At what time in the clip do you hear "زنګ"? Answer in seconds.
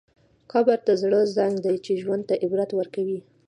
1.35-1.55